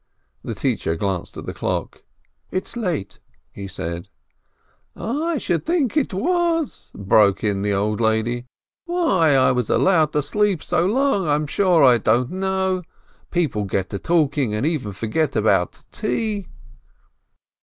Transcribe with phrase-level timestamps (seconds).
[0.43, 2.01] The teacher glanced at the clock.
[2.49, 3.19] "It's late,"
[3.51, 4.07] he said.
[4.95, 8.47] "I should think it was!" broke in the old lady.
[8.85, 12.81] "Why I was allowed to sleep so long, I'm sure I don't know!
[13.29, 16.47] People get to talking and even forget about tea."